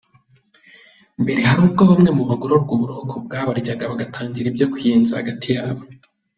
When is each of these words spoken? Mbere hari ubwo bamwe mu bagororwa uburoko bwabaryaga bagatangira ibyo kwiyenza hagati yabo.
Mbere 1.21 1.39
hari 1.49 1.59
ubwo 1.67 1.83
bamwe 1.91 2.09
mu 2.17 2.23
bagororwa 2.29 2.71
uburoko 2.75 3.13
bwabaryaga 3.25 3.91
bagatangira 3.91 4.47
ibyo 4.51 4.65
kwiyenza 4.73 5.19
hagati 5.19 5.47
yabo. 5.55 5.83